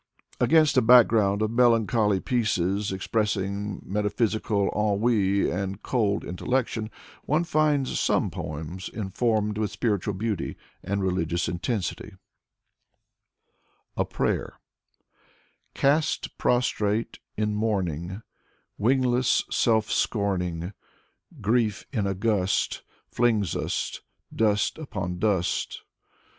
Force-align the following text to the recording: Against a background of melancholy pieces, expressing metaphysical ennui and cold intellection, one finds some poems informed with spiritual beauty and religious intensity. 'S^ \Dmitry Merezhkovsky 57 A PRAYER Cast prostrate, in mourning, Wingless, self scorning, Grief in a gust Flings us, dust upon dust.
Against 0.39 0.77
a 0.77 0.81
background 0.81 1.43
of 1.43 1.51
melancholy 1.51 2.19
pieces, 2.19 2.91
expressing 2.91 3.83
metaphysical 3.85 4.71
ennui 4.75 5.51
and 5.51 5.83
cold 5.83 6.25
intellection, 6.25 6.89
one 7.25 7.43
finds 7.43 7.99
some 7.99 8.31
poems 8.31 8.89
informed 8.89 9.59
with 9.59 9.69
spiritual 9.69 10.15
beauty 10.15 10.57
and 10.81 11.03
religious 11.03 11.47
intensity. 11.47 12.15
'S^ 13.95 13.95
\Dmitry 13.95 13.99
Merezhkovsky 13.99 13.99
57 13.99 14.01
A 14.01 14.05
PRAYER 14.37 14.53
Cast 15.75 16.37
prostrate, 16.39 17.19
in 17.37 17.53
mourning, 17.53 18.23
Wingless, 18.79 19.43
self 19.51 19.91
scorning, 19.91 20.73
Grief 21.41 21.85
in 21.93 22.07
a 22.07 22.15
gust 22.15 22.81
Flings 23.07 23.55
us, 23.55 24.01
dust 24.35 24.79
upon 24.79 25.19
dust. 25.19 25.83